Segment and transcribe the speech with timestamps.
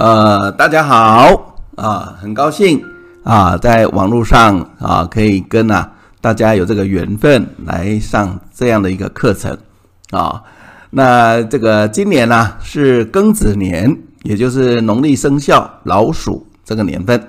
[0.00, 2.82] 呃，大家好啊，很高兴
[3.22, 5.92] 啊，在网络上啊，可以跟啊
[6.22, 9.54] 大家有这个缘分来上这样的一个课程
[10.10, 10.42] 啊。
[10.88, 17.22] 那这个今年呢、是庚子年，也就是农历生肖老鼠这个年份。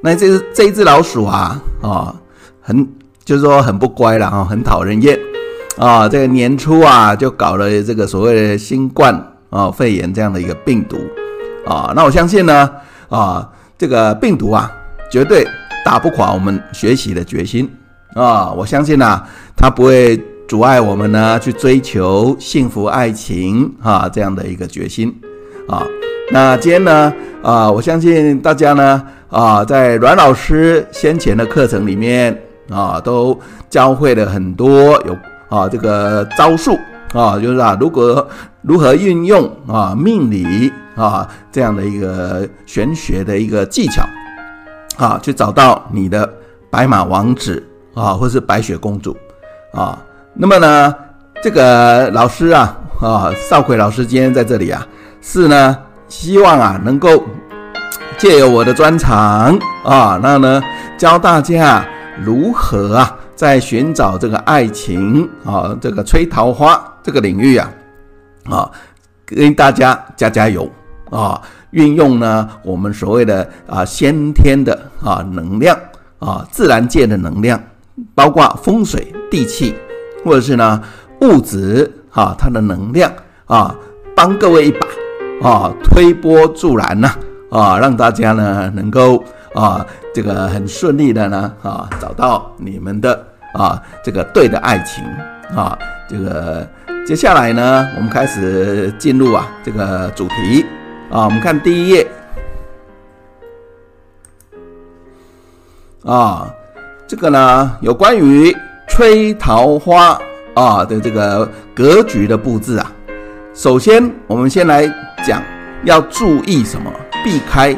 [0.00, 2.14] 那这这一只老鼠啊啊，
[2.60, 2.88] 很
[3.24, 5.18] 就是说很不乖了啊，很讨人厌
[5.78, 6.08] 啊。
[6.08, 10.96] 这个年初啊，就搞了这个所谓的新冠啊肺炎这样的一个病毒
[11.66, 11.92] 啊。
[11.94, 12.70] 那我相信呢
[13.08, 14.70] 啊，这个病毒啊，
[15.10, 15.46] 绝对
[15.84, 17.70] 打不垮我们学习的决心
[18.14, 18.50] 啊。
[18.50, 20.20] 我相信啊，它不会。
[20.46, 25.12] 阻碍我们呢去追求幸福爱情啊，这样的一个决心
[25.66, 25.82] 啊。
[26.30, 27.10] 那今天呢
[27.42, 33.36] 啊，我相信大家呢啊，在阮老师先前的课程里面啊，都
[33.70, 34.68] 教会了很多
[35.06, 35.16] 有
[35.48, 36.78] 啊这个招数
[37.14, 38.28] 啊，就是啊，如果
[38.60, 44.02] 如何运用啊命理啊这样的一个玄学的一个技巧
[44.96, 46.32] 啊，去找到你的
[46.70, 47.62] 白马王子
[47.94, 49.16] 啊，或是白雪公主
[49.72, 49.98] 啊。
[50.34, 50.94] 那么呢，
[51.42, 54.86] 这个老师啊，啊，少奎老师今天在这里啊，
[55.20, 55.78] 是呢，
[56.08, 57.22] 希望啊，能够
[58.16, 60.62] 借由我的专长啊，那呢，
[60.96, 61.84] 教大家
[62.22, 67.70] 如何啊，在寻找这个爱情啊，这个催桃花这个领域啊，
[68.48, 68.70] 啊，
[69.24, 70.70] 跟大家加加油
[71.16, 75.78] 啊，运用呢，我们所谓的啊，先天的啊能量
[76.18, 77.62] 啊，自然界的能量，
[78.14, 79.74] 包括风水地气。
[80.24, 80.80] 或者是呢，
[81.20, 83.12] 物质啊，它的能量
[83.44, 83.76] 啊，
[84.16, 84.86] 帮各位一把
[85.46, 87.10] 啊，推波助澜呐
[87.50, 89.22] 啊，让大家呢能够
[89.54, 89.84] 啊，
[90.14, 93.22] 这个很顺利的呢啊，找到你们的
[93.52, 95.04] 啊这个对的爱情
[95.54, 95.78] 啊，
[96.08, 96.66] 这个
[97.06, 100.64] 接下来呢，我们开始进入啊这个主题
[101.10, 102.06] 啊，我们看第一页
[106.04, 106.52] 啊，
[107.06, 108.54] 这个呢有关于。
[108.86, 110.16] 吹桃花
[110.54, 112.92] 啊的这个格局的布置啊，
[113.54, 114.86] 首先我们先来
[115.26, 115.42] 讲
[115.84, 116.92] 要注意什么，
[117.24, 117.74] 避开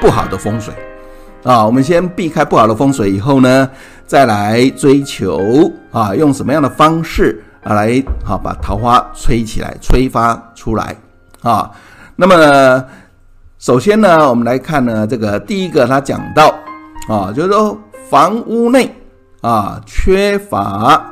[0.00, 0.74] 不好的风水
[1.44, 1.64] 啊。
[1.64, 3.70] 我们先避开不好的风水以后呢，
[4.06, 10.94] 再来追求啊，用什么样的方式啊来啊把桃花吹起来、吹发出来
[11.42, 11.70] 啊。
[12.20, 12.84] 那么，
[13.58, 16.54] 首先呢，我们来看呢这个第一个他讲到
[17.08, 18.94] 啊，就是说房屋内。
[19.40, 21.02] 啊，缺乏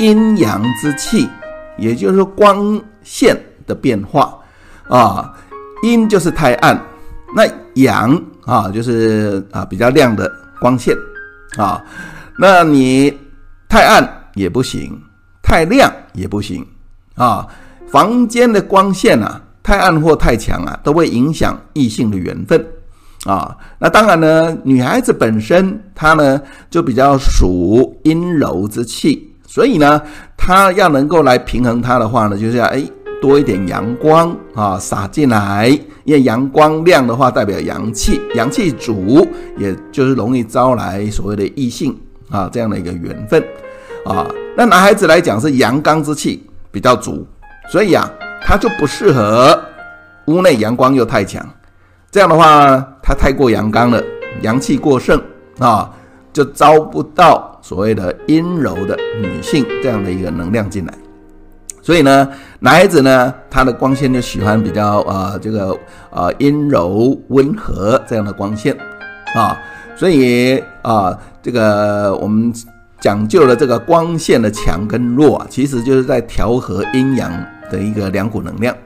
[0.00, 1.26] 阴阳之气，
[1.78, 3.34] 也就是说光线
[3.66, 4.38] 的变化
[4.86, 5.32] 啊。
[5.82, 6.78] 阴就是太暗，
[7.34, 7.42] 那
[7.76, 10.94] 阳啊就是啊比较亮的光线
[11.56, 11.82] 啊。
[12.38, 13.18] 那你
[13.66, 15.00] 太暗也不行，
[15.42, 16.62] 太亮也不行
[17.14, 17.48] 啊。
[17.90, 22.66] 房间的光线啊，太暗或太强啊，都会影响异性的缘分。
[23.26, 26.40] 啊，那当然呢，女孩子本身她呢
[26.70, 30.00] 就比较属阴柔之气，所以呢，
[30.38, 32.82] 她要能够来平衡它的话呢，就是要哎
[33.20, 35.68] 多一点阳光啊洒进来，
[36.04, 39.28] 因为阳光亮的话代表阳气，阳气足，
[39.58, 41.94] 也就是容易招来所谓的异性
[42.30, 43.44] 啊这样的一个缘分
[44.06, 44.26] 啊。
[44.56, 47.26] 那男孩子来讲是阳刚之气比较足，
[47.70, 48.10] 所以啊，
[48.42, 49.60] 他就不适合
[50.26, 51.44] 屋内阳光又太强。
[52.10, 54.02] 这样的话，他太过阳刚了，
[54.42, 55.20] 阳气过盛
[55.58, 55.90] 啊，
[56.32, 60.92] 就招不到所谓的阴柔的女性这样的一个能量进来。
[61.82, 62.28] 所以呢，
[62.58, 65.76] 男孩子呢，他的光线就喜欢比较啊、这个
[66.10, 68.76] 啊阴柔温和这样的光线
[69.34, 69.56] 啊。
[69.96, 72.52] 所以啊，这个我们
[73.00, 77.32] 讲究了这个光线的强跟弱，其实就是在调和阴阳
[77.70, 78.76] 的一个两股能量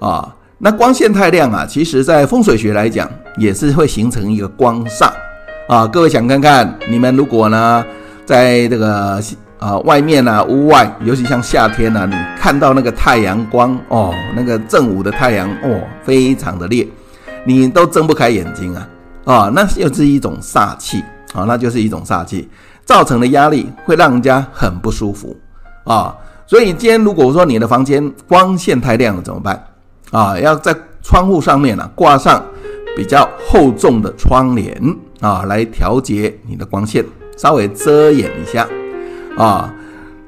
[0.00, 0.34] 啊。
[0.58, 5.10] 那光线太亮啊，其实在风水学来讲，也是会形成一个光煞
[5.68, 5.86] 啊。
[5.86, 7.84] 各位想看看，你们如果呢，
[8.24, 9.20] 在这个
[9.58, 16.86] 啊外面啊屋外，尤其像夏天呢、啊，你看到那个太阳光哦，那个正午的太阳哦，非常的烈，
[17.44, 18.88] 你都睁不开眼睛啊
[19.24, 21.02] 啊，那又是一种煞气
[21.34, 22.48] 啊，那就是一种煞气
[22.86, 25.36] 造成的压力，会让人家很不舒服
[25.84, 26.14] 啊。
[26.46, 29.64] 所以今天如果说你的房间光线太亮了，怎么办？
[30.10, 32.44] 啊，要在窗户上面呢、挂上
[32.96, 34.76] 比较厚重的窗帘
[35.20, 37.04] 啊，来调节你的光线，
[37.36, 38.68] 稍微遮掩一下
[39.36, 39.72] 啊。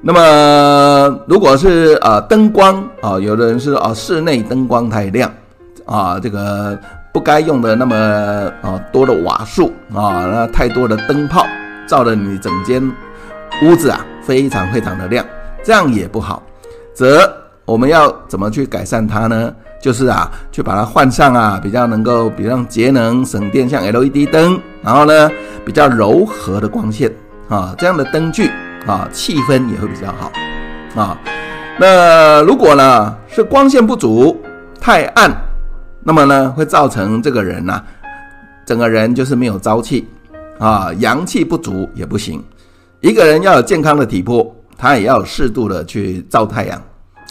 [0.01, 5.31] 那么如果是啊灯光啊，有的人是啊室内灯光太亮
[5.85, 6.79] 啊，这个
[7.13, 7.97] 不该用的那么
[8.63, 11.45] 啊多的瓦数啊，那太多的灯泡
[11.89, 12.83] 照的你整间
[13.63, 15.25] 屋子啊非常非常的亮，
[15.67, 16.41] 这样也不好，
[16.95, 17.29] 则
[17.65, 19.53] 我们要怎么去改善它呢？
[19.83, 25.29] 就是啊，去把它换上啊，比较能够比较节能省电，像 LED 灯，然后呢，
[25.65, 27.13] 比较柔和的光线
[27.49, 28.49] 啊，这样的灯具
[28.87, 30.31] 啊，气氛也会比较好
[31.03, 31.19] 啊。
[31.81, 34.41] 那如果呢是光线不足，
[34.81, 35.29] 太暗，
[36.05, 37.83] 那么呢会造成这个人呐、
[38.65, 40.09] 整个人就是没有朝气
[40.61, 42.41] 啊，阳气不足也不行。
[43.01, 46.83] 一个人要有健康的体魄，他也要适度的去照太阳。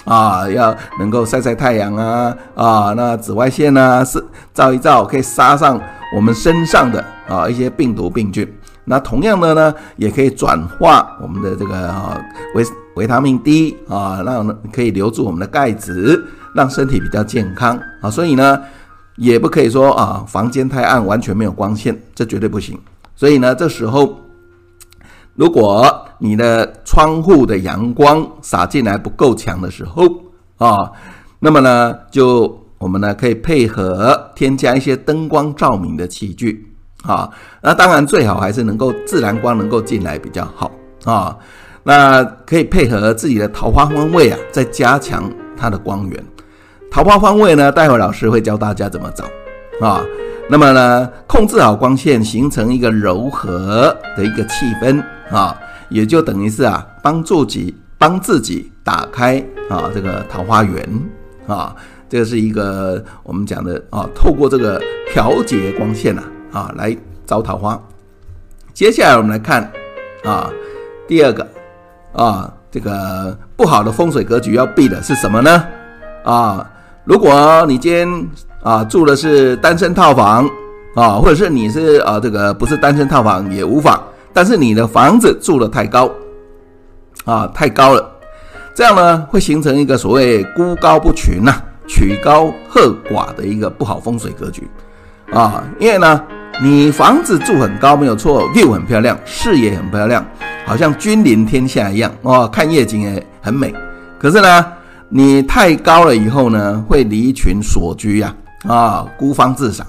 [0.03, 5.81] 啊，要能够晒晒太阳啊啊，那紫外线呢是照一照，可以杀上
[6.15, 8.47] 我们身上的啊一些病毒病菌。
[8.83, 12.21] 那同样的呢，也可以转化我们的这个啊
[12.53, 12.63] 维
[12.97, 18.11] 维他命 D 啊，让可以留住我们的钙质，让身体比较健康啊。
[18.11, 18.61] 所以呢，
[19.15, 22.79] 也不可以说啊房间太暗，完全没有光线，这绝对不行。
[23.15, 24.19] 所以呢，这时候。
[25.37, 30.03] 如果你的窗户的阳光洒进来不够强的时候
[30.57, 30.91] 啊，
[31.39, 36.73] 那么呢，就我们呢可以配合添加一些灯光照明的器具
[37.03, 37.29] 啊。
[37.61, 40.71] 那当然最好还是能够自然光能够进来比较好
[41.03, 41.35] 啊。
[41.83, 46.23] 那可以配合自己的桃花方位啊，再加强它的光源。
[46.89, 49.25] 桃花方位呢，待会老师会教大家怎么找
[49.85, 50.01] 啊。
[50.49, 55.57] 那么呢，控制好光线，形成一个柔和的一个气氛啊，
[55.89, 60.87] 也就等于是啊，帮助己帮自己打开啊这个桃花源
[61.47, 61.75] 啊，
[62.09, 66.95] 这是一个我们讲的啊，透过这个调节光线啊啊来
[67.25, 67.81] 招桃花。
[68.73, 69.71] 接下来我们来看
[70.23, 70.49] 啊，
[71.07, 71.47] 第二个
[72.13, 75.65] 啊，这个不好的风水格局要避的是什么呢？
[76.23, 76.69] 啊，
[77.03, 78.27] 如果你今天。
[78.65, 80.49] 啊，住的是单身套房
[80.95, 84.03] 啊，或者是你是啊，这个不是单身套房也无妨，
[84.35, 86.11] 但是你的房子住得太高
[87.23, 88.11] 啊，太高了，
[88.75, 91.53] 这样呢会形成一个所谓孤高不群呐、
[91.87, 94.69] 曲高和寡的一个不好风水格局。
[95.31, 96.21] 啊，因为呢
[96.61, 100.23] 你房子住很高没有错，view 很漂亮，视野很漂亮，
[100.65, 103.73] 好像君临天下一样哦，看夜景也很美，
[104.19, 104.65] 可是呢
[105.07, 108.35] 你太高了以后呢，会离群索居呀、
[108.67, 109.87] 啊，孤芳自赏，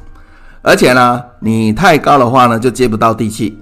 [0.63, 3.59] 而且呢，你太高的话呢，就接不到地气。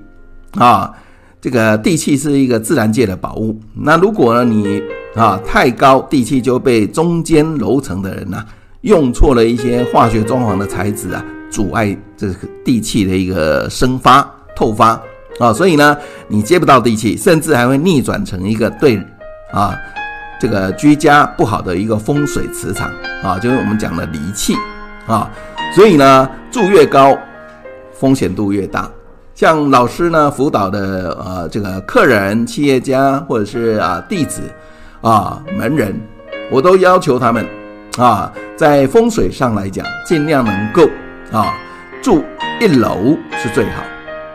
[0.57, 0.93] 啊。
[1.41, 3.61] 这个地气是一个自然界的宝物。
[3.75, 4.83] 那如果呢，你
[5.15, 8.43] 啊太高，地气就被中间楼层的人呐、
[8.81, 12.35] 用错了一些化学装潢的材质啊，阻碍这个
[12.65, 14.99] 地气的一个生发透发
[15.39, 15.53] 啊。
[15.53, 15.95] 所以呢，
[16.29, 18.99] 你接不到地气，甚至还会逆转成一个对
[19.53, 19.77] 啊
[20.41, 22.91] 这个居家不好的一个风水磁场
[23.23, 24.55] 啊，就是我们讲的离气。
[25.07, 25.31] 啊，
[25.75, 27.15] 所以呢，住越高，
[27.93, 28.91] 风险度越大。
[29.45, 34.41] 像老师呢辅导的呃这个客人、企业家或者是啊弟子
[35.03, 35.95] 啊门人，
[36.51, 37.47] 我都要求他们
[37.99, 40.89] 啊，在风水上来讲，尽量能够
[41.31, 41.53] 啊
[42.01, 42.25] 住
[42.59, 43.83] 一楼是最好。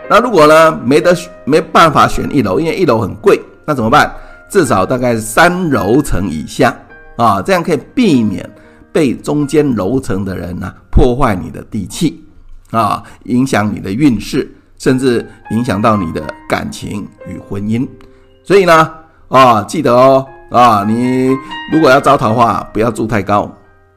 [0.08, 4.14] 那如果呢没得没办法选一楼，因为一楼很贵，那怎么办？
[4.48, 6.72] 至少大概三楼层以下
[7.16, 8.48] 啊，这样可以避免。
[8.92, 12.24] 被中间楼层的人呢、啊、破坏你的地气
[12.70, 17.88] 啊，影响你的运势，甚至影响到你的感情与婚姻。
[18.44, 18.92] 所以呢
[19.28, 21.28] 啊，记得哦啊，你
[21.72, 23.56] 如果要招桃花，不要住太高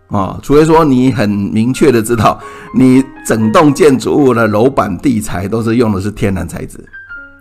[0.09, 2.39] 啊，除非说你很明确的知道，
[2.75, 6.79] 你整栋建筑物的楼板地材都是用的是天然材质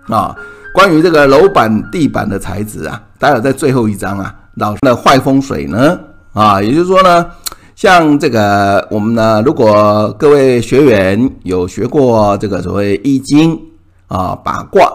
[0.08, 0.34] 啊。
[0.74, 6.00] 关于这个楼板地板的材质啊，待会在最后一章啊，老师的坏风水呢
[6.32, 7.26] 啊，也就是说呢。
[7.82, 13.60] 像这个，我们呢，如果各位学员有学过这个所谓易经
[14.06, 14.88] 啊、八卦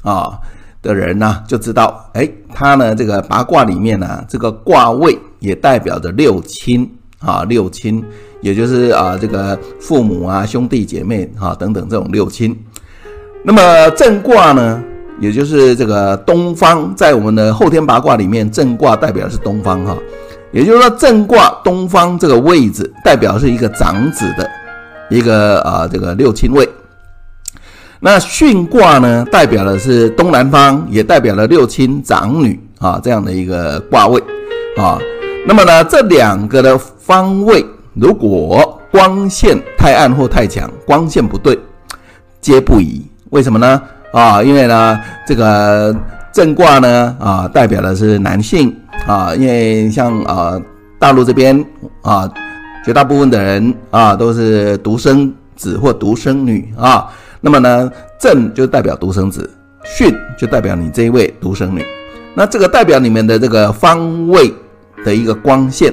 [0.00, 0.40] 啊
[0.80, 8.02] 的人呢，就知道，哎，他呢这个八卦里面呢，这个卦位也代表着六亲啊，六亲，
[8.40, 12.58] 也就是啊这个父母啊、兄弟姐妹啊等等这种六亲。
[13.44, 14.82] 那么正卦呢，
[15.20, 19.94] 也就是这个东方，在我们的后天八卦里面，正卦代表的是东方哈。
[20.54, 24.48] 也就是说，正卦东方这个位置代表是一个长子的
[25.10, 26.68] 一个啊，这个六亲位。
[27.98, 34.22] 那巽卦呢，代表的是东南方，也代表了六亲长女啊这样的一个卦位
[34.76, 34.96] 啊。
[35.44, 41.58] 那么呢，这两个的方位，如果光线太暗或太强，光线不对，
[42.40, 43.04] 皆不宜。
[43.30, 43.82] 为什么呢？
[44.12, 45.92] 啊，因为呢，这个
[46.32, 48.72] 正卦呢啊，代表的是男性。
[49.06, 50.60] 啊，因为像啊
[50.98, 51.64] 大陆这边
[52.02, 52.30] 啊，
[52.84, 57.10] 绝大部分的人啊都是独生子或独生女啊。
[57.40, 59.48] 那么呢，正就代表独生子，
[59.84, 61.84] 巽就代表你这一位独生女。
[62.34, 64.52] 那这个代表你们的这个方位
[65.04, 65.92] 的一个光线，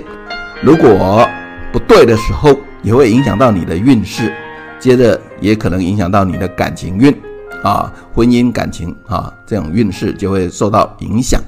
[0.64, 1.28] 如果
[1.74, 4.34] 不对的时候，也会影响到你的运势，
[4.80, 7.14] 接着也可能影响到你的感情运
[7.62, 11.42] 啊，婚姻感情啊，这种运势就会受到影响。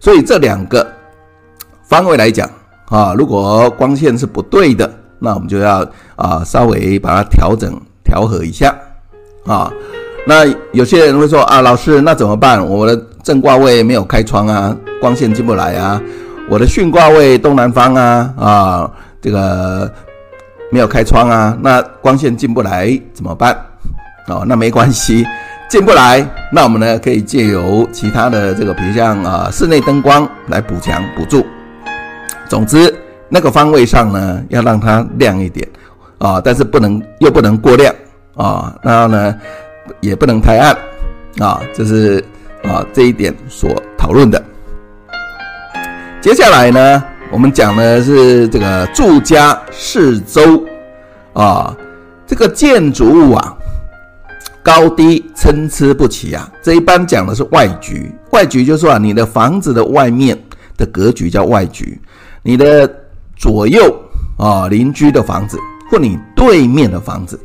[0.00, 0.84] 所以这两个
[1.92, 2.48] 方位来讲
[2.86, 8.74] 啊，如果光线是不对的，那我们就要啊稍微把它调整调和一下
[9.44, 9.70] 啊。
[10.26, 12.66] 那有些人会说啊，老师，那怎么办？
[12.66, 16.00] 我的正卦位没有开窗啊，光线进不来啊。
[16.48, 19.92] 我的巽卦位东南方啊啊，这个
[20.70, 23.54] 没有开窗啊，那光线进不来怎么办？
[24.28, 25.26] 哦，那没关系，
[25.68, 31.44] 进不来，那我们呢可以借由其他的这个，比如像啊室内灯光来补强补助。
[32.52, 32.94] 总之，
[33.30, 35.66] 那个方位上呢要让它亮一点
[36.18, 37.94] 啊，但是不能又不能过亮
[38.34, 39.34] 啊，然后呢
[40.00, 40.76] 也不能太暗
[41.38, 42.22] 啊，这是
[42.62, 44.44] 啊这一点所讨论的。
[46.20, 50.62] 接下来呢，我们讲的是这个住家四周
[51.32, 51.74] 啊，
[52.26, 53.56] 这个建筑物啊，
[54.62, 56.52] 高低参差不齐啊。
[56.60, 60.38] 这一般讲的是外局，外局就是说啊，你的房子的外面
[60.76, 61.98] 的格局叫外局，
[62.42, 62.90] 你的
[63.36, 63.80] 左右
[64.36, 65.58] 啊邻居的房子
[65.90, 67.38] 或你对面的房子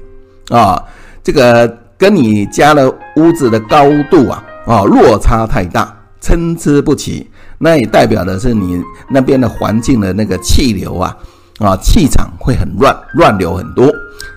[0.49, 0.81] 啊，
[1.23, 7.29] 这个跟你家的屋子的高度啊啊落差太大，参差不齐。
[7.59, 11.17] 那也代表的是你那边的环境的那个气流啊，
[11.59, 13.91] 啊，气场会很乱，乱流很多，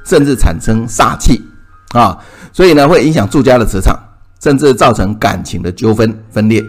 [0.04, 1.40] 甚至产生煞气
[1.92, 2.18] 啊，
[2.52, 3.94] 所以呢会影响住家的磁场，
[4.42, 6.64] 甚至造成感情的纠纷分裂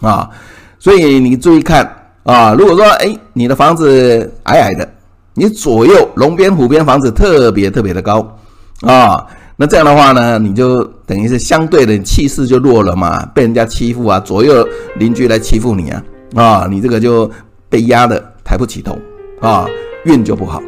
[0.00, 0.30] 啊。
[0.78, 4.88] 所以你注意看啊，如果说哎你的房子矮矮的，
[5.34, 8.36] 你左右龙边虎边房子特别特别的高
[8.82, 9.26] 啊。
[9.56, 16.02] 那这样的话呢，你就等于是相对的气势就弱了嘛，被人家欺负啊，左右邻居来欺负你啊，
[16.34, 17.30] 啊，你这个就
[17.68, 18.98] 被压的抬不起头
[19.42, 19.66] 啊，
[20.04, 20.62] 运就不好，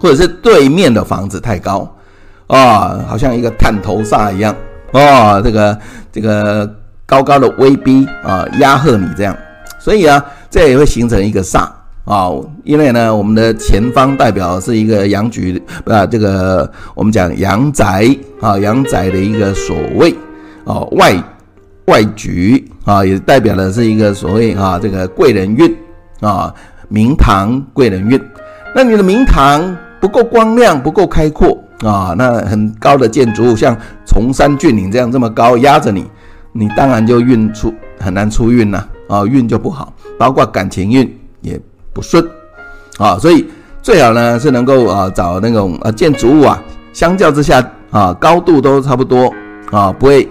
[0.00, 1.88] 或者是对面的房子太高
[2.48, 4.52] 啊，好像一个探头煞一样
[4.90, 5.78] 啊，这个
[6.10, 6.68] 这个
[7.06, 9.36] 高高的威逼啊，压吓你这样，
[9.80, 11.66] 所以啊，这也会形成一个煞。
[12.06, 12.28] 啊，
[12.64, 18.08] 因为呢，我们的前方代表是一个阳局，啊，这个我们讲阳宅
[18.40, 20.12] 啊，阳宅的一个所谓
[20.64, 21.14] 啊外
[21.84, 25.76] 外局啊，也代表的是一个所谓啊这个贵人运
[26.20, 26.52] 啊，
[26.88, 28.20] 明堂贵人运。
[28.74, 36.06] 那你的明堂不够光亮，不够开阔啊，那很高的建筑物像崇山峻岭这样这么高压着你，
[36.52, 41.60] 你当然就运出很难出运呐，啊运就不好，包括感情运也。
[41.92, 42.24] 不顺
[42.98, 43.44] 啊，所以
[43.82, 46.62] 最好呢是能够啊找那种啊建筑物啊，
[46.92, 49.34] 相较之下啊高度都差不多
[49.72, 50.28] 啊，不会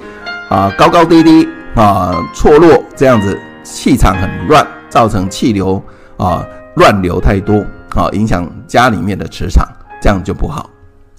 [0.48, 1.46] 啊高高低低
[1.76, 5.84] 啊错落这样子，气场很乱，造成气流
[6.16, 7.58] 啊乱流太多
[7.94, 9.68] 啊，影响家里面的磁场，
[10.02, 10.70] 这样就不好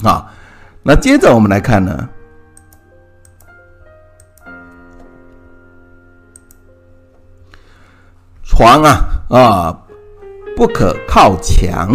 [0.03, 0.25] 啊。
[0.83, 2.09] 那接着我们来看呢，
[8.51, 9.77] 床啊啊。
[10.57, 11.89] 不可靠墙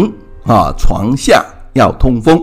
[0.47, 2.39] 啊，床下要通风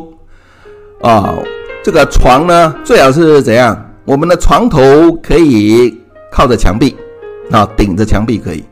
[1.02, 1.35] 啊。
[1.83, 3.76] 这个床呢，最好是怎样？
[4.04, 4.78] 我们的床头
[5.21, 5.99] 可以
[6.31, 6.97] 靠着墙壁
[7.50, 8.64] 啊，顶着墙壁可以，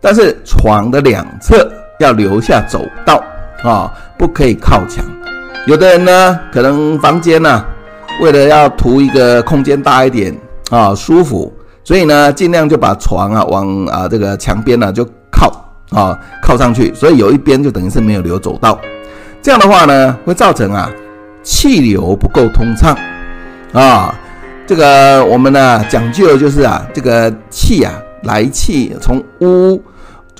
[0.00, 3.22] 但是床的两侧要留下走道
[3.62, 5.04] 啊，不可以靠墙。
[5.66, 7.64] 有的人呢，可能房间呢、
[8.20, 10.36] 为了要图一个空间大一点
[10.70, 11.52] 啊，舒服，
[11.86, 15.62] 所以呢，尽量就把床啊往啊这个墙边呢就靠。
[15.90, 18.76] 啊，靠上去，所以有一边就等于是没有留走道，
[19.40, 20.90] 这样的话呢，会造成啊
[21.44, 22.98] 气流不够通畅
[23.72, 24.12] 啊。
[24.66, 29.80] 这个我们呢讲究就是啊，这个气啊来气从屋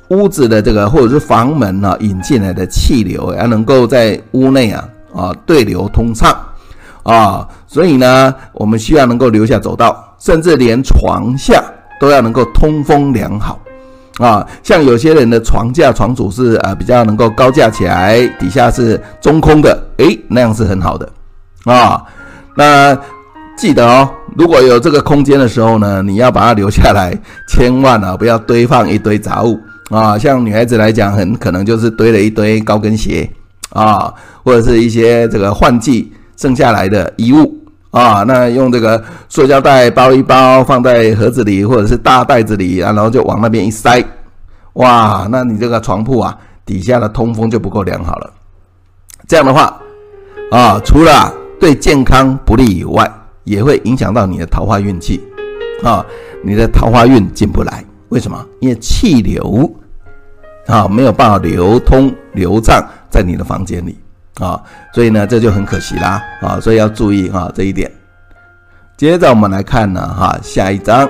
[0.08, 6.36] 屋子的这个或者是房门啊引进来的气流，要能够在屋内啊啊对流通畅
[7.04, 7.46] 啊。
[7.68, 11.62] 所以呢，我们需要能够留下走道，甚至连床下
[12.00, 13.58] 都要能够通风良好。
[14.18, 21.06] 啊，像有些人的床架、床组是啊比较能够高架起来，底下是中空的，诶，那样是很好的
[21.64, 22.02] 啊。
[22.54, 22.98] 那
[23.58, 27.14] 记得哦，如果有这个空间的时候呢，你要把它留下来，
[27.46, 30.16] 千万啊不要堆放一堆杂物啊。
[30.16, 33.30] 像女孩子来讲，很可能就是堆了一堆高跟鞋
[33.74, 37.55] 啊，或者是一些这个换季剩下来的衣物。
[37.96, 44.04] 啊，那用这个塑胶袋包一包，放在盒子里或者是大袋子里啊，然后就往那边一塞，
[44.74, 46.36] 哇，那你这个床铺啊
[46.66, 48.30] 底下的通风就不够良好了。
[49.26, 49.80] 这样的话，
[50.50, 53.10] 啊，除了对健康不利以外，
[53.44, 55.22] 也会影响到你的桃花运气，
[55.82, 56.04] 啊，
[56.44, 57.82] 你的桃花运进不来。
[58.10, 58.46] 为什么？
[58.60, 59.74] 因为气流
[60.66, 63.96] 啊，没有办法流通流畅在你的房间里
[64.40, 64.62] 啊，
[64.92, 67.90] 所以呢，这就很可惜啦啊，所以要注意啊这一点。
[68.96, 71.08] 接着我们来看呢哈下一章，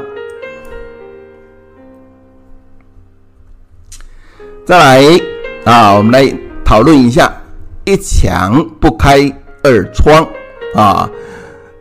[4.64, 5.21] 再来
[5.64, 6.33] 啊，我们来
[6.64, 7.33] 讨论一下
[7.85, 9.21] 一墙不开
[9.62, 10.26] 二窗
[10.75, 11.09] 啊，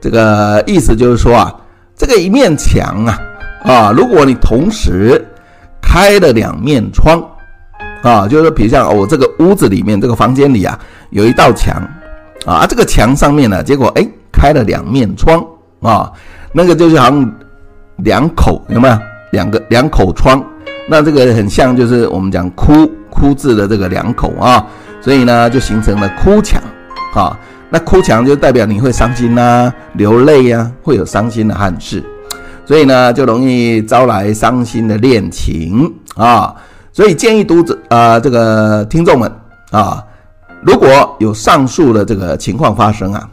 [0.02, 1.56] 这个意思就是说啊，
[1.96, 3.20] 这个一面墙啊
[3.64, 5.24] 啊，如果你同时
[5.82, 7.24] 开了两面窗。
[8.06, 11.76] 啊，就是比如像我这个屋子里面这个房间里啊，有一道墙
[12.46, 15.44] 啊，这个墙上面呢，结果哎开了两面窗
[15.82, 16.12] 啊，
[16.52, 17.36] 那个就是好像
[17.98, 18.96] 两口有没有
[19.32, 20.40] 两个两口窗？
[20.88, 24.64] 那这个很像就是我们讲哭哭字的这个两口啊，
[25.02, 26.62] 所以呢就形成了哭墙
[27.16, 27.36] 啊。
[27.72, 32.04] 那哭墙就代表你会伤心呐、流泪呀、啊，会有伤心的憾事，
[32.66, 36.54] 所以呢就容易招来伤心的恋情啊。
[36.96, 39.30] 所以建议读者啊、这个听众们
[39.72, 40.02] 啊，
[40.62, 43.30] 如果有上述的这个情况发生啊，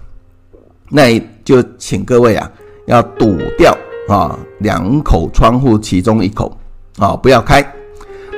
[0.91, 2.51] 那就请各位啊
[2.87, 3.73] 要堵掉
[4.09, 6.59] 啊两口窗户其中一口
[6.99, 7.65] 啊，不要开。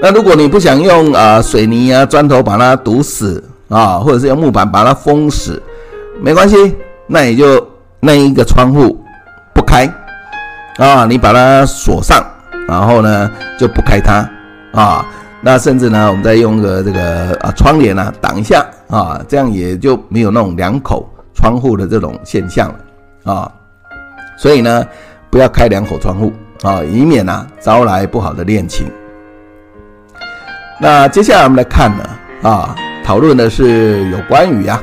[0.02, 5.62] 那如果你不想用啊水泥啊砖头把它堵死啊，或者是用木板把它封死，
[6.20, 6.76] 没关系，
[7.06, 7.66] 那你就
[7.98, 9.02] 那一个窗户
[9.54, 9.90] 不开
[10.76, 12.22] 啊，你把它锁上，
[12.68, 14.28] 然后呢就不开它。
[14.74, 15.06] 啊，
[15.40, 23.52] 那甚至呢，我们再用个这个啊窗帘啊挡一下啊，这样也就没有那种两口窗户的这种现象了啊。
[24.36, 24.84] 所以呢，
[25.30, 28.90] 不要开两口窗户啊，以免呢招来不好的恋情。
[30.80, 32.04] 那接下来我们来看呢
[32.42, 34.82] 啊，讨论的是有关于啊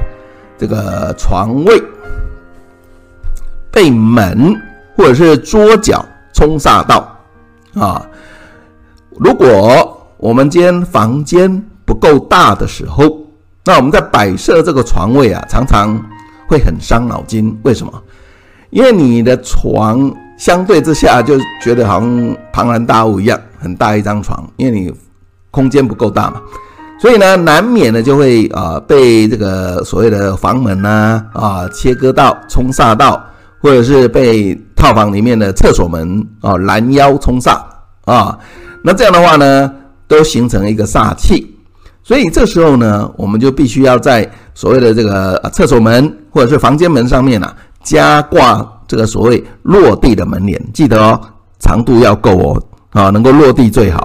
[0.58, 1.84] 这个床位
[3.70, 4.56] 被门
[4.96, 7.14] 或者是桌角冲煞到
[7.74, 8.08] 啊。
[9.18, 13.18] 如果我们间房间不够大的时候，
[13.66, 16.00] 那我们在摆设这个床位啊，常常
[16.48, 17.58] 会很伤脑筋。
[17.64, 17.94] 为什么？
[18.70, 24.92] 因为你的床相对之下就觉得好像庞然大物一样，很大一张床，因为你
[25.52, 26.42] 空间不够大嘛，
[27.00, 33.22] 所以呢，难免的就会啊被这个所谓的房门呐，啊切割到冲煞到，
[33.60, 37.60] 或者是被套房里面的厕所门啊拦腰冲煞
[38.06, 38.40] 啊。
[38.84, 39.72] 那这样的话呢，
[40.08, 41.56] 都形成一个煞气，
[42.02, 51.22] 所以这时候呢，我们就必须要在所谓的这个厕所门或者是房间门上面啊，加挂这个所谓落地的门帘，记得哦，
[51.60, 54.04] 长度要够哦，啊，能够落地最好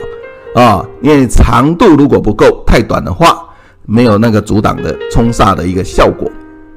[0.55, 3.43] 啊，因为长度如果不够，太短的话，
[3.87, 6.31] 没有那个阻挡的冲煞的一个效果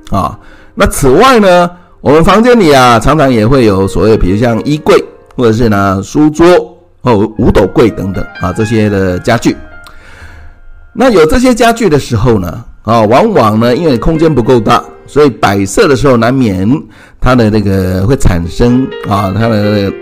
[0.09, 0.39] 啊。
[0.73, 5.03] 那此外呢，我们房间里啊，常常也会有所谓，比如像衣柜
[5.35, 6.77] 或者是呢书桌。
[7.01, 9.55] 哦，五斗柜等等啊，这些的家具。
[10.91, 16.67] 那有这些家具的时候呢，啊，往往呢，因为空间不够大，所以摆设的时候难免
[17.21, 19.93] 它的那个会产生啊，它的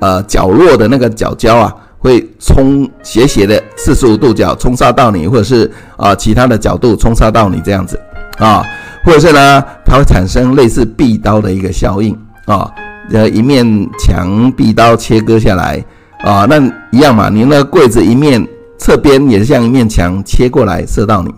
[0.00, 8.00] 呃角落的那个角角啊，会冲斜斜的四十五度角冲刷到你，或者是啊其他的角度冲刷到你这样子
[8.38, 8.64] 啊，
[9.04, 12.68] 或者是呢，它会产生类似壁刀的一个效应啊，
[13.12, 13.64] 呃，一面
[14.00, 15.84] 墙壁刀切割下来。
[16.22, 16.60] 啊，那
[16.92, 18.46] 一样嘛，你那个柜子一面
[18.78, 21.34] 侧边也像一面墙切过来射到你，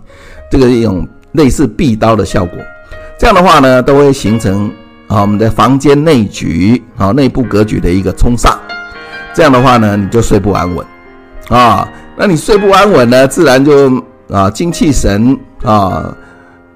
[0.51, 2.59] 这个一种类似壁刀的效果。
[3.19, 4.71] 这样的话呢，都会形成
[5.09, 8.57] 啊我们的房间内局啊内部格局的一个冲煞。
[9.33, 10.87] 这样的话呢，你就睡不安稳
[11.49, 11.89] 啊。
[12.17, 13.91] 那你睡不安稳呢，自然就
[14.31, 16.15] 啊精气神啊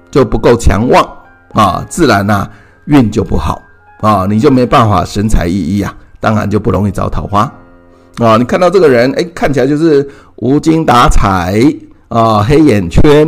[0.09, 1.07] 就不够强旺
[1.53, 2.47] 啊，自然呐、
[2.85, 3.61] 运就不好
[4.01, 7.51] 啊，你就没办法神采奕奕啊，当然就不容易找桃花。
[8.19, 10.05] 啊，你看到这个人，哎，看起来就是
[10.37, 11.55] 无精打采
[12.09, 13.25] 啊，黑眼圈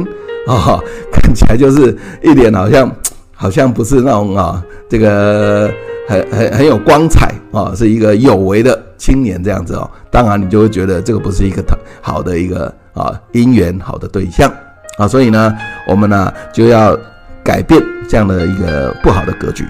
[0.48, 0.78] 啊，
[1.14, 2.92] 看起来就是一脸好像
[3.34, 5.72] 好像不是那种啊，这个
[6.10, 9.90] 很很很有光彩啊，是一个有为的青年这样子哦。
[10.10, 11.64] 当然，你就会觉得这个不是一个
[12.02, 14.52] 好的一个啊姻缘好的对象
[14.98, 15.56] 啊，所以呢，
[15.88, 16.98] 我们呢就要
[17.46, 19.66] 改变这样的一个不好的格局。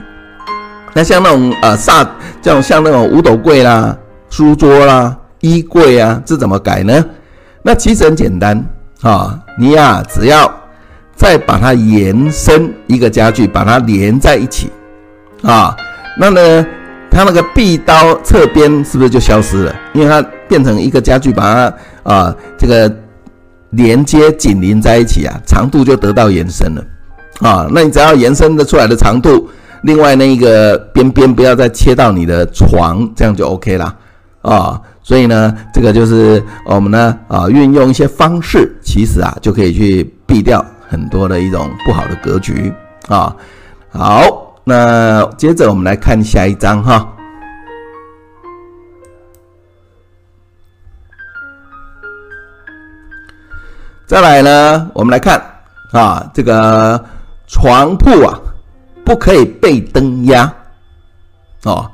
[0.95, 2.07] 那像那种呃煞，
[2.41, 3.95] 这种像那种五斗柜啦。
[4.31, 7.05] 书桌啦、衣柜啊，这怎么改呢？
[7.61, 8.65] 那其实很简单
[9.01, 10.51] 啊，你呀、只要
[11.15, 14.71] 再把它延伸一个家具，把它连在一起
[15.43, 15.75] 啊，
[16.17, 16.65] 那呢，
[17.11, 19.75] 它那个壁刀侧边是不是就消失了？
[19.93, 22.91] 因为它变成一个家具，把它啊这个
[23.71, 26.83] 连接紧邻在一起啊，长度就得到延伸了
[27.41, 27.67] 啊。
[27.69, 29.49] 那你只要延伸的出来的长度，
[29.83, 33.93] 另外那一个边边不要再切到你的床，这样就 OK 啦。
[34.41, 42.73] 啊，所以呢，这个就是我们呢啊运用一些方式，其实啊就可以去避掉很多的一种不好的格局
[43.07, 43.35] 啊。
[43.91, 47.07] 好，那接着我们来看下一章哈。
[54.07, 55.41] 再来呢，我们来看
[55.93, 57.01] 啊，这个
[57.47, 58.39] 床铺啊
[59.05, 60.51] 不可以被灯压
[61.63, 61.89] 哦。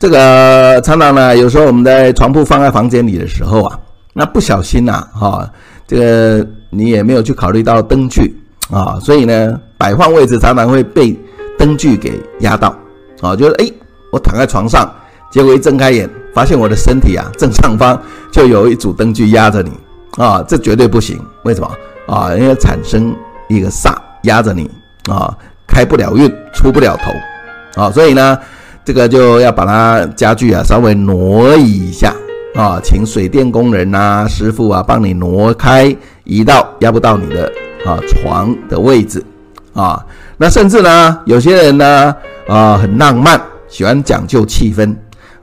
[0.00, 3.78] 这个常常呢，有时候我们在床铺放在房间里的时候啊，
[4.14, 5.46] 那不小心呐，哈，
[5.86, 8.34] 这个你也没有去考虑到灯具
[8.70, 11.14] 啊，所以呢，摆放位置常常会被
[11.58, 12.74] 灯具给压到
[13.20, 13.70] 啊，就是哎，
[14.10, 14.90] 我躺在床上，
[15.30, 18.00] 结果一睁开眼，发现我的身体啊正上方
[18.32, 19.70] 就有一组灯具压着你
[20.16, 21.70] 啊，这绝对不行，为什么
[22.06, 22.34] 啊？
[22.34, 23.14] 因为产生
[23.50, 24.70] 一个煞压着你
[25.10, 25.36] 啊，
[25.66, 28.38] 开不了运，出不了头啊，所以呢。
[28.84, 32.14] 这个就要把它家具啊稍微挪移一下
[32.54, 37.46] 啊，请水电工人呐、师傅啊帮你挪开，移到压不到你的
[37.84, 39.24] 啊床的位置
[39.72, 40.04] 啊。
[40.36, 42.14] 那甚至呢，有些人呢
[42.48, 44.92] 啊很浪漫，喜欢讲究气氛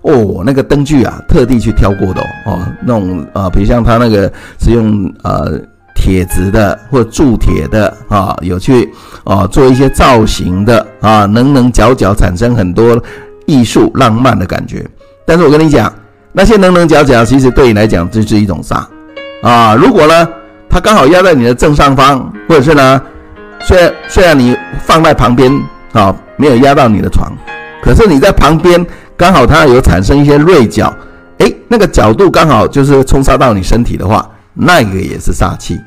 [0.01, 5.57] 哦，那个灯具啊特地去挑过的哦，那种啊，比如像他那个是用呃
[5.95, 8.91] 铁质的或铸铁的啊，有去
[9.23, 13.01] 啊做一些造型的啊，棱棱角角产生很多。
[13.47, 14.85] 艺术浪漫的感觉，
[15.25, 15.91] 但是我跟你讲，
[16.33, 18.85] 那些棱棱角角，其实对你来讲就是一种煞
[19.41, 19.73] 啊。
[19.73, 20.29] 如果呢，
[20.69, 23.01] 它刚好压在你的正上方，或者是呢，
[23.61, 25.51] 虽然虽然你放在旁边
[25.93, 27.31] 啊，没有压到你的床，
[27.81, 30.93] 可是你在旁边刚好它有产生一些锐角，
[31.37, 35.79] 诶，那个角度刚好就是冲杀到你身体的话，那个也是煞气。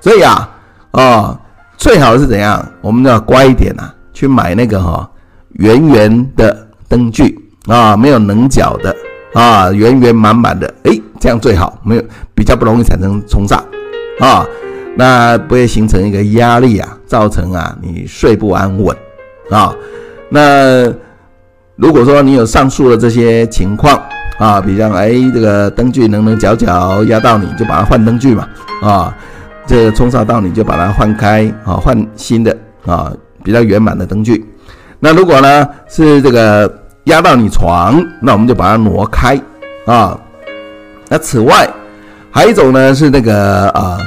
[0.00, 0.48] 所以啊，
[0.92, 1.38] 啊，
[1.76, 2.66] 最好是怎样？
[2.80, 5.06] 我们要乖一点啊，去买那个哈
[5.52, 6.63] 圆圆的。
[6.88, 8.94] 灯具啊，没有棱角的
[9.34, 12.02] 啊，圆圆满满的，诶，这样最好，没有
[12.34, 13.58] 比较不容易产生冲煞
[14.20, 14.46] 啊，
[14.96, 18.96] 那不会形成一个压力啊，造成啊你睡不安稳
[19.50, 19.74] 啊。
[20.28, 20.84] 那
[21.76, 24.00] 如果说你有上述的这些情况
[24.38, 28.48] 啊，比如哎这个灯具棱棱角角压到你就把它换灯具嘛
[28.82, 29.16] 啊，
[29.66, 34.44] 这个冲煞到你就把它换开啊，换新的啊比较圆满的灯具。
[35.04, 39.38] 那如果呢是这个压到你床，那我们就把它挪开
[39.84, 40.18] 啊。
[41.10, 41.68] 那此外
[42.30, 43.98] 还有一种呢是那个啊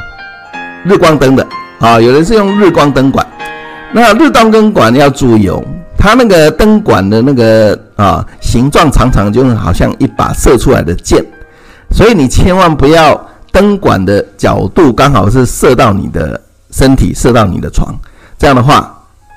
[0.83, 1.45] 日光灯的
[1.79, 3.23] 啊，有人是用日光灯管。
[3.93, 5.63] 那日光灯管要注意哦，
[5.99, 11.23] 它那个灯管的那个啊形状常常就好像一把射出来的箭，
[11.91, 17.95] 所以你千万不要灯管的角度刚好是射到你的身体，射到你的床，
[18.39, 18.91] 这样的话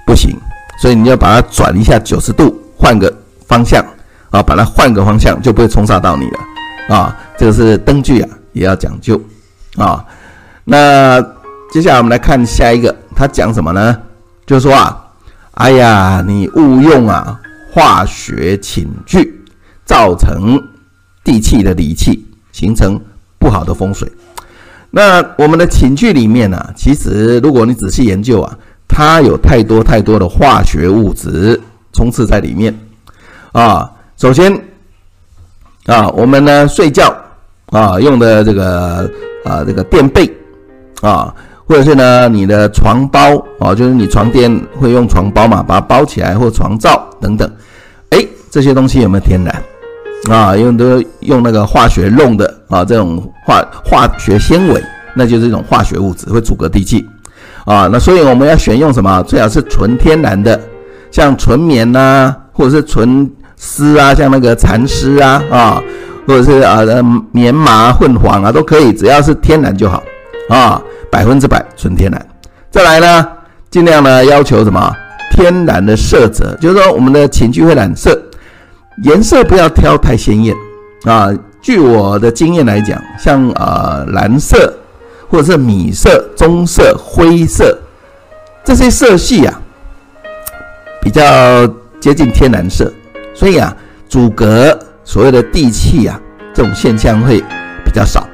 [0.07, 0.35] 不行。
[0.81, 3.15] 所以你要把它转一下九十度，换个
[3.47, 3.85] 方向
[4.31, 7.15] 啊，把它换个方向就不会冲煞到你了啊。
[7.37, 9.21] 这个是灯具啊，也要讲究
[9.77, 10.03] 啊。
[10.65, 11.21] 那
[11.71, 13.95] 接下来我们来看下一个，他讲什么呢？
[14.47, 15.05] 就是说啊，
[15.53, 17.39] 哎呀，你误用啊
[17.71, 19.45] 化学寝具，
[19.85, 20.59] 造成
[21.23, 22.99] 地气的离气，形成
[23.39, 24.11] 不好的风水。
[24.91, 28.57] 那我们的寝具里面呢、啊，其实如果你仔细研究啊。
[28.93, 31.59] 它有太多太多的化学物质
[31.93, 32.77] 充斥在里面
[33.53, 33.89] 啊。
[34.17, 34.53] 首先
[35.87, 37.15] 啊，我们呢睡觉
[37.71, 39.09] 啊用的这个
[39.45, 40.31] 啊这个垫被
[41.01, 41.33] 啊，
[41.65, 43.21] 或者是呢你的床包
[43.61, 47.51] 啊，就是你床垫会用床包嘛，把它包起来或床罩等等。
[48.11, 50.57] 哎，这些东西有没有天然啊？
[50.57, 57.09] 用都用那个化学弄的啊，这种化化学纤维，那就是一种化学物质，会阻隔地气。
[57.71, 59.23] 啊，那所以我们要选用什么？
[59.23, 60.61] 最好是纯天然的，
[61.13, 65.83] 像纯棉呐、啊，或者是纯丝啊，像那个蚕丝啊，啊，
[66.27, 66.81] 或者是啊
[67.31, 70.03] 棉麻混纺啊，都可以，只要是天然就好
[70.49, 72.27] 啊，百分之百纯天然。
[72.73, 73.29] 再来呢，
[73.71, 74.93] 尽量呢要求什么？
[75.31, 78.21] 天然的色泽，就是说我们的寝具会染色，
[79.05, 80.53] 颜色不要挑太鲜艳
[81.05, 81.31] 啊。
[81.63, 84.75] 据我的经验来讲，像啊蓝色。
[85.31, 87.79] 或者是米色、棕色、灰色
[88.65, 89.63] 这些色系啊，
[91.01, 91.67] 比较
[92.01, 92.93] 接近天然色，
[93.33, 93.75] 所以啊，
[94.09, 96.21] 阻隔所谓的地气啊，
[96.53, 97.39] 这种现象会
[97.85, 98.27] 比较少。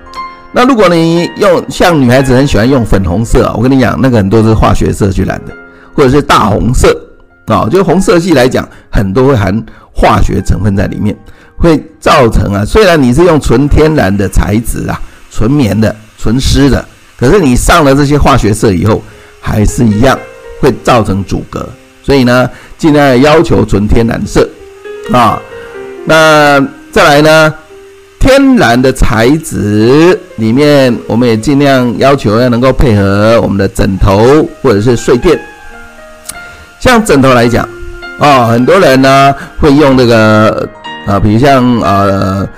[0.52, 5.52] 那如果你用像女孩子很喜欢用粉红色啊，我跟你讲，那个很多是化学色去染的，
[5.94, 6.98] 或者是大红色
[7.46, 11.14] 啊，就红色系来讲，很多会含化学成分在里面，
[11.58, 14.98] 会造成啊，虽然你是用纯天然的材质啊，
[15.30, 15.94] 纯棉的。
[16.18, 16.84] 纯湿的，
[17.18, 19.02] 可是你上了这些化学色以后，
[19.40, 20.18] 还是一样
[20.60, 21.68] 会造成阻隔，
[22.02, 22.48] 所以呢，
[22.78, 24.48] 尽量要求纯天然色
[25.12, 25.40] 啊。
[26.04, 27.54] 那再来呢，
[28.18, 35.38] 天然的材质里面，我们也尽量要求要能够配合我们的枕头或者是睡垫。
[36.80, 37.68] 像枕头来讲，
[38.18, 40.68] 啊、很多人呢会用那个
[41.06, 42.48] 啊，比如像呃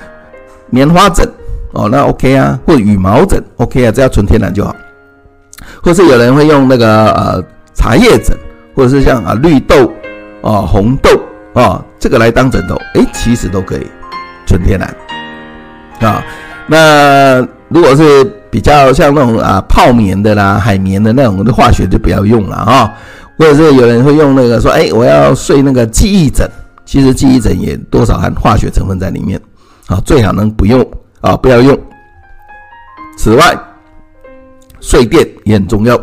[0.70, 1.26] 棉花枕，
[1.72, 4.74] 哦，那 OK 啊，或羽毛枕 OK 啊，只要纯天然就好。
[5.82, 8.36] 或是有人会用那个呃茶叶枕，
[8.74, 9.92] 或者是像啊绿豆
[10.42, 11.10] 啊、红豆
[11.54, 13.86] 啊、这个来当枕头，诶，其实都可以
[14.46, 16.24] 纯天然啊。
[16.66, 22.92] 那如果是比较像那种啊泡棉的啦、海绵的那种的化学就不要用了啊。
[23.38, 26.48] 或者是有人会用那个说，诶，我要睡那个记忆枕，
[26.84, 29.40] 其实记忆枕也多少含化学成分在里面
[29.86, 30.84] 啊，最好能不用
[31.20, 31.78] 啊，不要用。
[33.16, 33.58] 此外，
[34.80, 35.98] 睡垫也很重要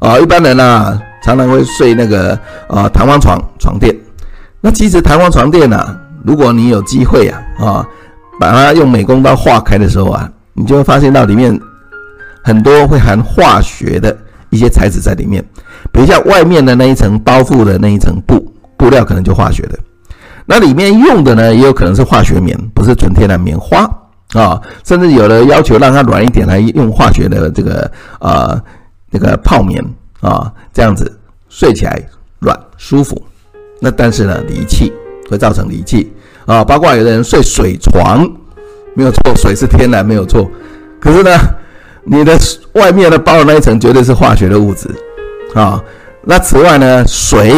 [0.00, 0.18] 啊。
[0.18, 3.94] 一般人呢、啊，常常会睡那个啊弹簧床床垫。
[4.60, 7.86] 那其实弹簧床垫呢、如果你有机会啊啊，
[8.40, 11.60] 把它用美工刀划开的时候啊，你就会发现到里面
[12.42, 14.16] 很多会含化学的
[14.48, 15.44] 一些材质在里面。
[15.92, 19.78] 比如像外面的那一层包覆的那一层布布料，可能就化学的。
[20.46, 23.86] 那里面用的呢，也有可能是化学棉，不是纯天然棉花。
[24.32, 27.90] 啊，甚至有的要求让它软一点，来用化学的这个
[28.20, 28.60] 呃
[29.10, 29.82] 那个泡棉
[30.20, 31.18] 啊，这样子
[31.48, 32.02] 睡起来
[32.38, 33.20] 软舒服。
[33.80, 34.92] 那但是呢，离气
[35.28, 36.12] 会造成离气
[36.46, 38.26] 啊，包括有的人睡水床，
[38.94, 40.50] 没有错，水是天然没有错。
[41.00, 41.30] 可是呢，
[42.04, 42.38] 你的
[42.74, 44.88] 外面的包的那一层绝对是化学的物质
[45.54, 45.82] 啊。
[46.24, 47.52] 那此外呢，水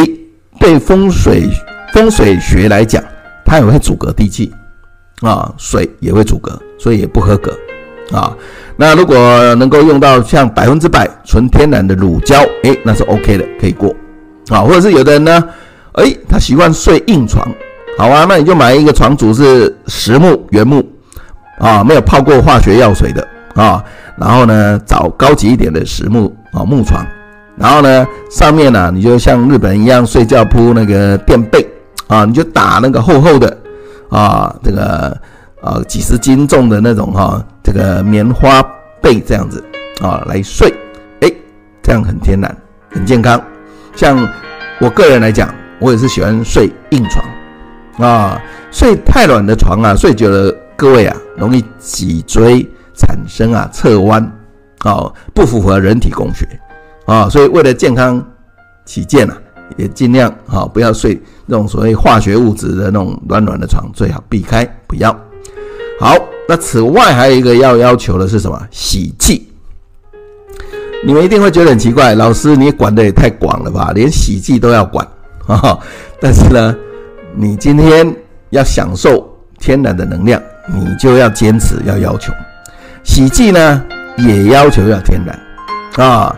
[0.58, 1.48] 对风水
[1.92, 3.04] 风水学来讲，
[3.44, 4.50] 它也会阻隔地气。
[5.20, 7.52] 啊，水也会阻隔，所以也不合格
[8.12, 8.36] 啊。
[8.76, 9.16] 那如果
[9.54, 13.94] 能够用到像百分之百纯天然的乳胶，诶，那是 OK 的，可以过
[14.48, 14.60] 啊。
[14.60, 15.44] 或者是有的人呢，
[15.94, 17.46] 诶，他习惯睡硬床，
[17.96, 20.84] 好啊，那你就买一个床组是实木原木
[21.58, 23.82] 啊，没有泡过化学药水的啊。
[24.16, 27.06] 然后呢，找高级一点的实木啊木床，
[27.56, 31.64] 然后呢，上面呢，你就像日本一样睡觉铺那个垫被
[32.08, 33.56] 啊，你就打那个厚厚的。
[34.10, 35.16] 啊，这个
[35.62, 38.62] 啊几十斤重的那种哈、这个棉花
[39.00, 39.64] 被这样子
[40.00, 40.72] 啊来睡，
[41.20, 41.32] 哎，
[41.82, 42.56] 这样很天然，
[42.90, 43.42] 很健康。
[43.94, 44.16] 像
[44.80, 48.40] 我个人来讲，我也是喜欢睡硬床啊，
[48.70, 54.22] 睡太软的床啊，睡久了各位啊，容易脊椎产生啊侧弯，
[54.80, 56.46] 啊，不符合人体工学
[57.06, 58.24] 啊，所以为了健康
[58.84, 59.36] 起见啊。
[59.78, 65.10] 也尽量啊不要睡那种所谓化学物质的那种软软的床，最好避开不要。
[66.00, 66.16] 好，
[66.48, 68.60] 那此外还有一个要要求的是什么？
[68.70, 69.48] 洗剂。
[71.06, 75.06] 你们一定会觉得很奇怪，老师你管的也太广了吧，连洗剂都要管
[75.46, 75.78] 啊？
[76.20, 76.74] 但是呢，
[77.36, 78.14] 你今天
[78.50, 79.28] 要享受
[79.58, 80.42] 天然的能量，
[80.74, 82.32] 你就要坚持要要求
[83.02, 83.84] 洗剂呢，
[84.16, 86.34] 也要求要天然啊，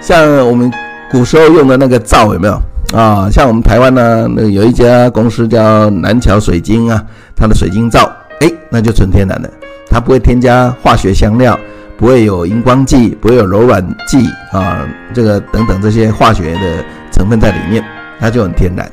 [0.00, 0.72] 像我们。
[1.10, 2.60] 古时候用的那个皂有没有
[2.92, 3.28] 啊？
[3.30, 7.02] 像我们台湾呢，那有一家公司叫南桥水晶啊，
[7.34, 9.50] 它的水晶皂，哎，那就纯天然的，
[9.88, 11.58] 它不会添加化学香料，
[11.96, 17.84] 不会有荧光剂，不会有柔软剂啊，这个等等这些化学的成分在里面，
[18.18, 18.90] 它就很天然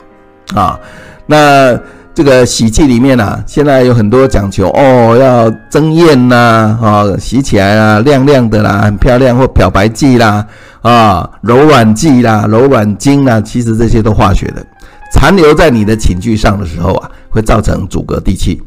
[0.56, 0.80] 啊。
[1.26, 1.80] 那
[2.14, 10.46] 这个洗剂里面啊，现在有很多讲求哦，要增艳呐，啊，洗起来啊亮亮的啦，很漂亮，或漂白剂啦。
[10.82, 14.66] 啊，柔软剂啦，柔软精啦，其实这些都化学的，
[15.14, 18.60] 残留在你的寝具上的时候啊，会造成阻隔地气。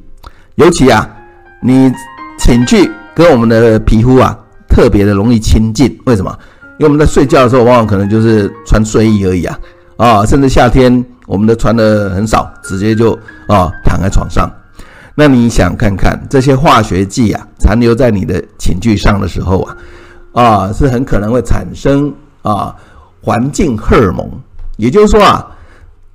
[0.55, 1.09] 尤其啊，
[1.61, 1.93] 你
[2.39, 5.99] 寝具跟我们的皮肤啊，特别的容易亲近。
[6.07, 6.33] 为什么？
[6.79, 9.59] 因为我们在睡觉的时候，往往可能就是穿睡衣而已啊，
[9.97, 13.13] 啊，甚至夏天我们都穿的很少，直接就
[13.49, 14.51] 啊躺在床上。
[15.15, 19.77] 那你想看看这些化学剂啊，残留在你的寝具上的时候啊。
[20.35, 22.75] 啊，是很可能会产生啊
[23.23, 24.29] 环境荷尔蒙，
[24.77, 25.47] 也就是说啊，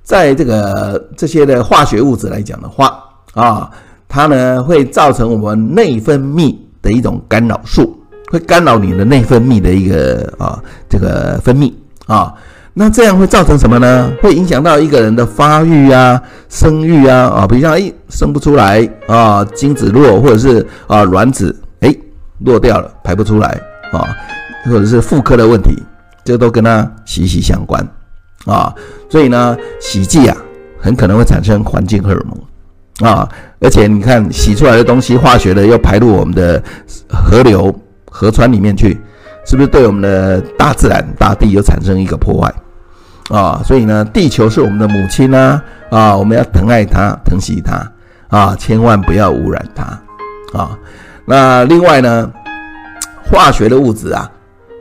[0.02, 3.70] 在这个这些的化学物质来讲的话啊，
[4.06, 7.98] 它呢会造成我们内分泌的一种干扰素，
[8.30, 11.72] 会干扰你的内分泌的一个啊这个分泌
[12.06, 12.34] 啊，
[12.74, 14.12] 那这样会造成什么呢？
[14.22, 21.94] 会影响到一个人的发育啊、生育啊啊，比如像哎生不出来啊，精子弱，或者是啊卵子哎
[22.40, 23.60] 落掉了，排不出来。
[23.92, 24.06] 啊，
[24.66, 25.76] 或者是妇科的问题，
[26.22, 27.84] 这都跟它息息相关
[28.44, 28.72] 啊。
[29.08, 30.36] 所以呢，洗剂啊，
[30.78, 33.28] 很可能会产生环境荷尔蒙啊。
[33.58, 36.62] 而且你看，洗出来的东西，化学的又排入我们的
[37.08, 37.74] 河流、
[38.08, 38.96] 河川里面去，
[39.44, 42.54] 是不是对我们的大自然、大地又产生一个破坏
[43.28, 43.60] 啊？
[43.64, 47.90] 所以呢，地球是我们的母亲啊，啊，我们要疼爱它、疼惜它
[48.28, 49.84] 啊，千万不要污染它
[50.58, 50.78] 啊。
[51.24, 52.30] 那另外呢，
[53.24, 54.30] 化学的物质啊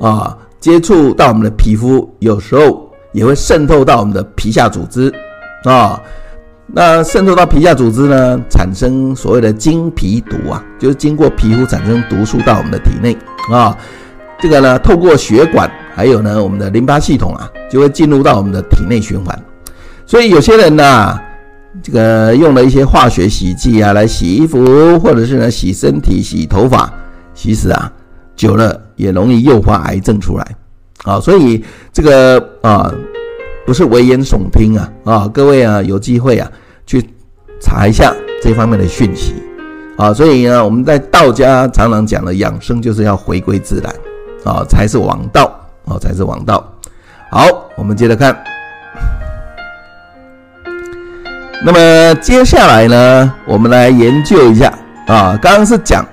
[0.02, 5.14] 啊接触到我们的皮肤，有时候也会渗透到我们的皮下组织
[5.64, 6.00] 啊。
[6.72, 13.18] 那渗透到皮下组织呢，产生所谓的经皮毒啊，就是经过皮肤产生毒素到我们的体内
[13.52, 13.76] 啊。
[14.42, 19.38] 这个呢，透过血管，还有呢，我们的淋巴系统啊，就会进入到我们的体内循环。
[20.06, 21.20] 所以有些人呢，
[21.84, 26.92] 这个用了一些化学洗剂啊，来洗衣服，或者是呢洗身体、洗头发，
[27.34, 27.92] 其实啊，
[28.36, 30.56] 久了也容易诱发癌症出来。
[31.04, 32.92] 啊，所以这个啊，
[33.66, 36.50] 不是危言耸听啊啊，各位啊，有机会啊，
[36.86, 37.04] 去
[37.62, 39.34] 查一下这方面的讯息。
[39.98, 43.94] 啊，所以呢，我们在道家常常讲的养生，就是要回归自然。
[44.46, 45.52] 啊，才是王道
[45.86, 46.64] 啊，才是王道。
[47.30, 48.36] 好，我们接着看。
[51.62, 54.74] 那么接下来呢，我们来研究一下
[55.08, 56.06] 啊，刚刚是讲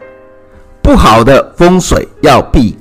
[0.82, 2.76] 不好的风水要避。